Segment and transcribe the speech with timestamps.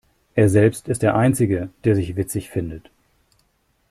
[0.33, 2.89] Er selbst ist der Einzige, der sich witzig findet.